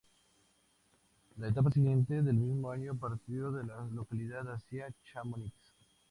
[1.37, 5.53] La etapa siguiente del mismo año partió de la localidad hacia Chamonix.